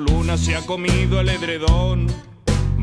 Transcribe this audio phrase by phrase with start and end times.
[0.00, 2.06] Luna se ha comido el edredón.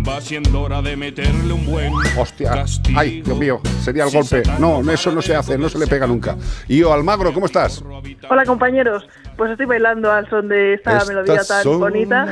[0.06, 2.52] Va siendo hora de meterle un buen Hostia.
[2.52, 3.00] castigo.
[3.00, 4.44] Ay, Dios mío, sería el golpe.
[4.60, 6.38] No, eso no se hace, no se le pega nunca.
[6.68, 7.82] Yo, Almagro, ¿cómo estás?
[8.30, 9.08] Hola compañeros,
[9.38, 12.32] pues estoy bailando al son de esta melodía tan son bonita.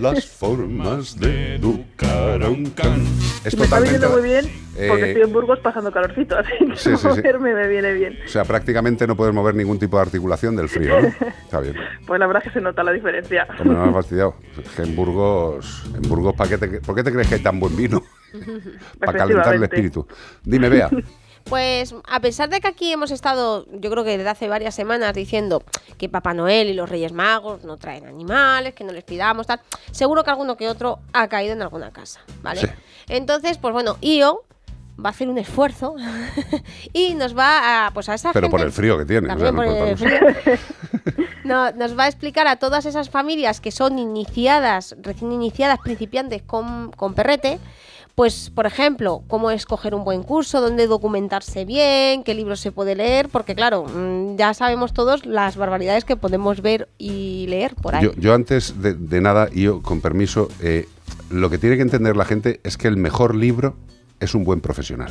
[0.00, 3.02] las formas de educar a un can.
[3.44, 3.98] Es Y me está totalmente...
[3.98, 7.08] viniendo muy bien porque eh, estoy en Burgos pasando calorcito, así que Sí, sí, sí.
[7.08, 8.16] moverme me viene bien.
[8.24, 11.08] O sea, prácticamente no puedes mover ningún tipo de articulación del frío, ¿no?
[11.44, 11.74] Está bien.
[12.06, 13.48] Pues la verdad es que se nota la diferencia.
[13.58, 14.36] Hombre, no me has fastidiado.
[14.62, 17.40] Es que en Burgos, en Burgos ¿para qué te, ¿por qué te crees que hay
[17.42, 18.00] tan buen vino?
[19.00, 20.06] Para calentar el espíritu.
[20.44, 20.88] Dime, Bea.
[21.44, 25.12] Pues a pesar de que aquí hemos estado, yo creo que desde hace varias semanas
[25.14, 25.62] diciendo
[25.98, 29.60] que Papá Noel y los Reyes Magos no traen animales, que no les pidamos tal,
[29.90, 32.60] seguro que alguno que otro ha caído en alguna casa, ¿vale?
[32.62, 32.66] Sí.
[33.08, 34.44] Entonces, pues bueno, Io
[35.04, 35.94] va a hacer un esfuerzo
[36.92, 39.32] y nos va a, pues a esa Pero gente- por el frío que tiene.
[39.32, 40.56] o sea, También no por el frío.
[41.44, 46.40] No, nos va a explicar a todas esas familias que son iniciadas, recién iniciadas, principiantes
[46.42, 47.58] con, con perrete,
[48.14, 52.94] pues, por ejemplo, cómo escoger un buen curso, dónde documentarse bien, qué libros se puede
[52.94, 57.94] leer, porque claro, mm, ya sabemos todos las barbaridades que podemos ver y leer por
[57.94, 58.04] ahí.
[58.04, 60.86] Yo, yo antes de, de nada, y yo con permiso, eh,
[61.30, 63.76] lo que tiene que entender la gente es que el mejor libro
[64.20, 65.10] es un buen profesional.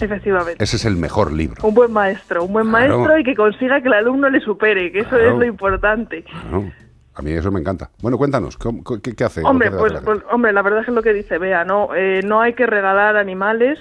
[0.00, 0.62] Efectivamente.
[0.62, 1.62] Ese es el mejor libro.
[1.66, 2.98] Un buen maestro, un buen Claro.
[2.98, 5.32] maestro y que consiga que el alumno le supere, que eso Claro.
[5.34, 6.24] es lo importante.
[6.24, 6.72] Claro.
[7.16, 7.90] A mí eso me encanta.
[8.02, 9.42] Bueno, cuéntanos, ¿cómo- qué, qué hace?
[9.44, 11.94] Hombre, pues, la pues, hombre, la verdad es lo que dice Bea, ¿no?
[11.94, 13.78] Eh, no hay que regalar animales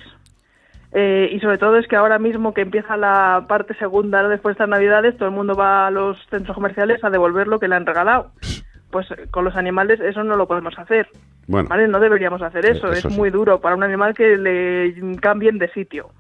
[0.92, 4.30] eh, y sobre todo es que ahora mismo que empieza la parte segunda ¿no?
[4.30, 7.59] después de estas navidades, todo el mundo va a los centros comerciales a devolver lo
[7.59, 8.30] que le han regalado.
[8.92, 11.08] Pues eh, con los animales eso no lo podemos hacer,
[11.47, 11.88] Bueno, ¿vale?
[11.88, 13.20] No deberíamos hacer eso, Eh, eso es sí.
[13.20, 16.12] muy duro para un animal que le cambien de sitio.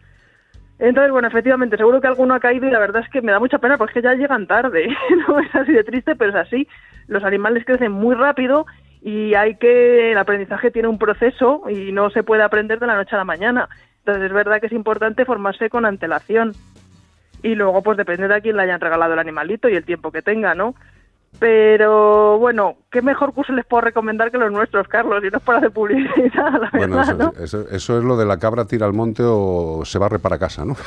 [0.83, 3.39] Entonces, bueno, efectivamente, seguro que alguno ha caído y la verdad es que me da
[3.39, 4.89] mucha pena porque ya llegan tarde.
[5.27, 6.67] no es así de triste, pero es así.
[7.07, 8.65] Los animales crecen muy rápido
[9.01, 12.97] y hay que el aprendizaje tiene un proceso y no se puede aprender de la
[12.97, 13.69] noche a la mañana.
[13.99, 16.51] Entonces, es verdad que es importante formarse con antelación.
[17.43, 20.11] Y luego, pues depende de a quién le hayan regalado el animalito y el tiempo
[20.11, 20.75] que tenga, ¿no?
[21.47, 25.21] Pero bueno, ¿qué mejor curso les puedo recomendar que los nuestros, Carlos?
[25.25, 27.43] Y no es para hacer publicidad, la bueno verdad, eso, ¿no?
[27.43, 30.63] eso- eso es lo de la cabra tira al monte o se barre para casa,
[30.63, 30.77] ¿no?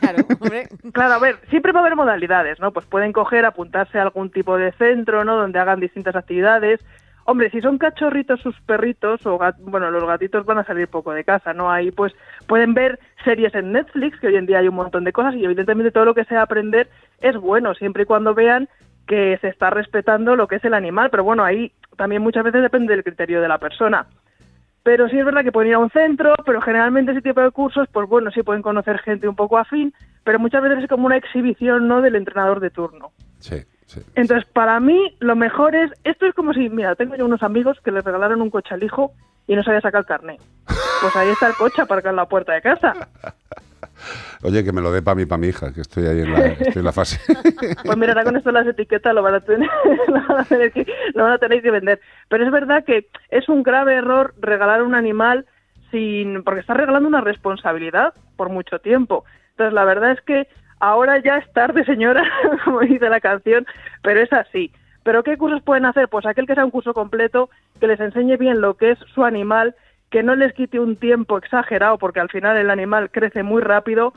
[0.00, 0.66] Claro, hombre.
[0.92, 2.72] Claro, a ver, siempre va a haber modalidades, ¿no?
[2.72, 5.36] Pues pueden coger, apuntarse a algún tipo de centro, ¿no?
[5.36, 6.80] Donde hagan distintas actividades.
[7.26, 11.12] Hombre, si son cachorritos sus perritos, o gat- bueno, los gatitos van a salir poco
[11.12, 11.70] de casa, ¿no?
[11.70, 12.12] Ahí pues
[12.48, 15.44] pueden ver series en Netflix, que hoy en día hay un montón de cosas, y
[15.44, 16.90] evidentemente todo lo que sea aprender
[17.20, 18.68] es bueno, siempre y cuando vean
[19.06, 22.62] que se está respetando lo que es el animal, pero bueno, ahí también muchas veces
[22.62, 24.06] depende del criterio de la persona.
[24.82, 27.50] Pero sí es verdad que pueden ir a un centro, pero generalmente ese tipo de
[27.50, 29.94] cursos, pues bueno, sí pueden conocer gente un poco afín,
[30.24, 33.12] pero muchas veces es como una exhibición, ¿no?, del entrenador de turno.
[33.38, 34.00] Sí, sí.
[34.14, 37.78] Entonces, para mí, lo mejor es, esto es como si, mira, tengo yo unos amigos
[37.82, 39.12] que les regalaron un coche al hijo
[39.46, 40.40] y no sabía sacar el carnet.
[41.00, 42.94] Pues ahí está el coche aparcado en la puerta de casa.
[44.44, 46.92] Oye, que me lo dé para mí, para mi hija, que estoy ahí en la,
[46.92, 47.18] fase.
[47.82, 49.70] Pues mira, con esto las etiquetas lo van a tener,
[50.08, 51.98] lo van a tener que, lo van a tener que vender.
[52.28, 55.46] Pero es verdad que es un grave error regalar un animal
[55.90, 59.24] sin, porque estás regalando una responsabilidad por mucho tiempo.
[59.52, 60.46] Entonces la verdad es que
[60.78, 62.22] ahora ya es tarde, señora,
[62.66, 63.66] como dice la canción,
[64.02, 64.70] pero es así.
[65.04, 66.08] ¿Pero qué cursos pueden hacer?
[66.08, 67.48] Pues aquel que sea un curso completo,
[67.80, 69.74] que les enseñe bien lo que es su animal,
[70.10, 74.12] que no les quite un tiempo exagerado, porque al final el animal crece muy rápido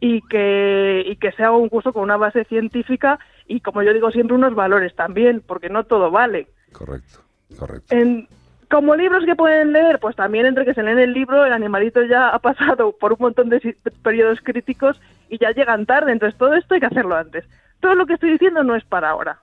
[0.00, 4.10] y que, y que sea un curso con una base científica y, como yo digo
[4.10, 6.48] siempre, unos valores también, porque no todo vale.
[6.72, 7.20] correcto,
[7.58, 7.94] correcto.
[7.94, 8.26] En,
[8.70, 12.02] como libros que pueden leer, pues también entre que se leen el libro, el animalito
[12.04, 16.54] ya ha pasado por un montón de periodos críticos y ya llegan tarde, entonces todo
[16.54, 17.44] esto hay que hacerlo antes.
[17.80, 19.38] Todo lo que estoy diciendo no es para ahora.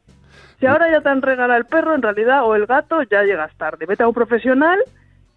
[0.59, 3.55] Si ahora ya te han regalado el perro, en realidad, o el gato, ya llegas
[3.57, 3.85] tarde.
[3.85, 4.79] Vete a un profesional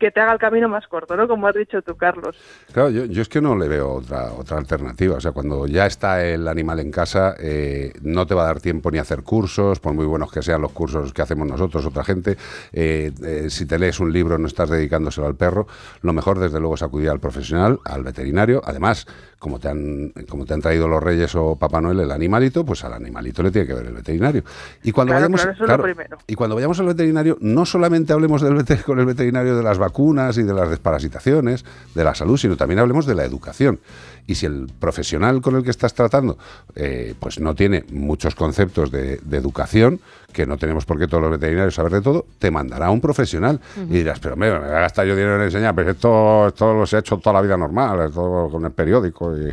[0.01, 1.29] que te haga el camino más corto, ¿no?
[1.29, 2.35] Como has dicho tú, Carlos.
[2.73, 5.17] Claro, yo, yo es que no le veo otra, otra alternativa.
[5.17, 8.61] O sea, cuando ya está el animal en casa, eh, no te va a dar
[8.61, 11.85] tiempo ni a hacer cursos, por muy buenos que sean los cursos que hacemos nosotros,
[11.85, 12.39] otra gente.
[12.73, 15.67] Eh, eh, si te lees un libro, no estás dedicándoselo al perro.
[16.01, 18.63] Lo mejor, desde luego, es acudir al profesional, al veterinario.
[18.65, 19.07] Además,
[19.39, 22.85] como te han, como te han traído los Reyes o Papá Noel el animalito, pues
[22.85, 24.45] al animalito le tiene que ver el veterinario.
[24.83, 25.85] Y cuando Claro, vayamos, claro,
[26.27, 29.90] y cuando vayamos al veterinario, no solamente hablemos del con el veterinario de las vacunas
[30.37, 31.65] y de las desparasitaciones,
[31.95, 33.81] de la salud, sino también hablemos de la educación.
[34.27, 36.39] Y si el profesional con el que estás tratando
[36.77, 40.01] eh, pues no tiene muchos conceptos de, de educación,
[40.33, 43.01] que no tenemos por qué todos los veterinarios saber de todo, te mandará a un
[43.01, 43.61] profesional.
[43.77, 46.73] Y dirás, pero me, me voy a gastar yo dinero en enseñar, pero esto, esto
[46.73, 49.37] lo he hecho toda la vida normal, todo con el periódico.
[49.37, 49.51] Y...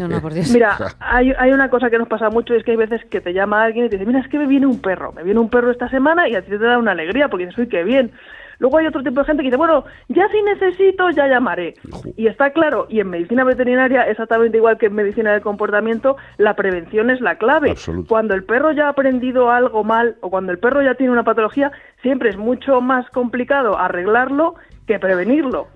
[0.00, 0.50] No, no, por Dios.
[0.50, 3.20] Mira, hay, hay una cosa que nos pasa mucho y es que hay veces que
[3.20, 5.40] te llama alguien y te dice, mira, es que me viene un perro, me viene
[5.40, 7.84] un perro esta semana y a ti te da una alegría porque dices, uy, qué
[7.84, 8.12] bien.
[8.58, 11.74] Luego hay otro tipo de gente que dice, bueno, ya si necesito, ya llamaré.
[12.16, 16.54] Y está claro, y en medicina veterinaria, exactamente igual que en medicina del comportamiento, la
[16.54, 17.70] prevención es la clave.
[17.70, 18.08] Absoluto.
[18.08, 21.24] Cuando el perro ya ha aprendido algo mal o cuando el perro ya tiene una
[21.24, 21.70] patología,
[22.02, 24.54] siempre es mucho más complicado arreglarlo
[24.86, 25.68] que prevenirlo.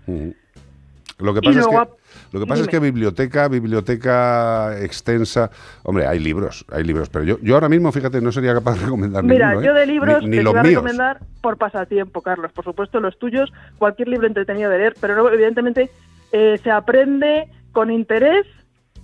[1.18, 1.72] Lo que Y pasa, es que,
[2.32, 5.50] lo que, pasa es que biblioteca, biblioteca extensa,
[5.82, 8.84] hombre, hay libros, hay libros, pero yo, yo ahora mismo, fíjate, no sería capaz de
[8.86, 9.66] recomendar Mira, ninguno, ¿eh?
[9.66, 10.74] yo de libros ni, ni te los voy a míos.
[10.82, 12.52] recomendar por pasatiempo, Carlos.
[12.52, 15.90] Por supuesto, los tuyos, cualquier libro entretenido de leer, pero evidentemente,
[16.32, 18.46] eh, se aprende con interés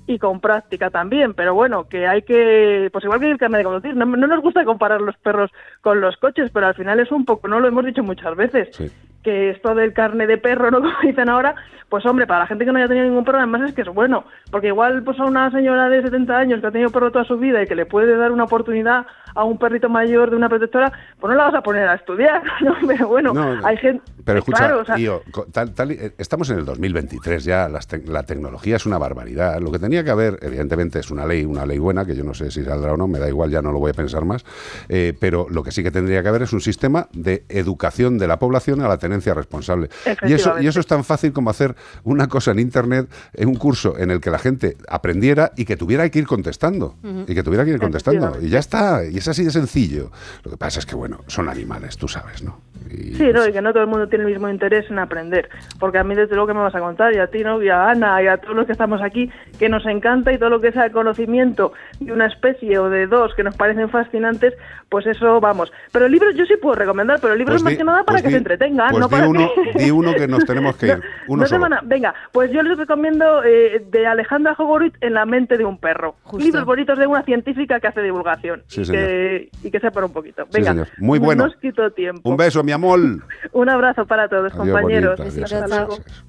[0.06, 1.34] y con práctica también.
[1.34, 4.40] Pero bueno, que hay que, pues igual que el carnet de conducir, no, no nos
[4.40, 5.50] gusta comparar los perros
[5.82, 8.68] con los coches, pero al final es un poco, no lo hemos dicho muchas veces,
[8.72, 8.90] Sí.
[9.28, 10.78] Que esto del carne de perro, ¿no?
[10.82, 11.54] Como dicen ahora,
[11.88, 13.88] pues hombre, para la gente que no haya tenido ningún perro, además es que es
[13.88, 17.24] bueno, porque igual pues a una señora de 70 años que ha tenido perro toda
[17.24, 20.48] su vida y que le puede dar una oportunidad a un perrito mayor de una
[20.48, 22.74] protectora, pues no la vas a poner a estudiar, ¿no?
[22.86, 24.02] Pero bueno, No, hay gente...
[24.24, 25.22] Pero escucha, claro, o sea, tío,
[25.52, 29.58] tal- tal estamos en el 2023 ya, las tec- la tecnología es una barbaridad.
[29.60, 32.34] Lo que tenía que haber, evidentemente, es una ley, una ley buena, que yo no
[32.34, 34.44] sé si saldrá o no, me da igual, ya no lo voy a pensar más,
[34.90, 38.26] eh, pero lo que sí que tendría que haber es un sistema de educación de
[38.28, 39.88] la población a la tenencia responsable.
[40.24, 41.74] Y eso, y eso es tan fácil como hacer
[42.04, 45.76] una cosa en Internet, en un curso en el que la gente aprendiera y que
[45.76, 46.94] tuviera que ir contestando.
[47.26, 48.38] Y que tuviera que ir contestando.
[48.40, 50.10] Y ya está, y es así de sencillo.
[50.44, 52.60] Lo que pasa es que, bueno, son animales, tú sabes, ¿no?
[52.90, 55.48] Y, Sí, no, y que no todo el mundo tiene el mismo interés en aprender.
[55.78, 57.62] Porque a mí, desde luego, que me vas a contar, y a ti, ¿no?
[57.62, 60.48] Y a Ana, y a todos los que estamos aquí, que nos encanta y todo
[60.50, 64.54] lo que sea el conocimiento de una especie o de dos que nos parecen fascinantes,
[64.88, 65.70] pues eso, vamos.
[65.92, 68.22] Pero libros yo sí puedo recomendar, pero libros Pues más di- que nada para pues
[68.22, 69.84] que di- se entretengan, pues no di para uno- que...
[69.84, 71.66] di uno que nos tenemos que ir, No, uno no solo.
[71.84, 76.16] Venga, pues yo les recomiendo eh, de Alejandra Jogorit En la mente de un perro.
[76.22, 76.44] Justo.
[76.44, 78.62] Libros bonitos de una científica que hace divulgación.
[78.66, 80.44] Sí, y, que, y que sepa un poquito.
[80.44, 80.88] Sí, Venga, señor.
[80.98, 81.44] Muy no bueno.
[81.44, 82.28] os quito tiempo.
[82.28, 82.98] Un beso, mi amor.
[83.52, 85.18] Un abrazo para todos, Adiós, compañeros.
[85.18, 85.70] bonita, adiós, Hasta adiós.
[85.78, 85.92] luego.
[85.94, 86.24] adiós.